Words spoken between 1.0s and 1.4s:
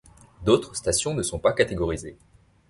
ne sont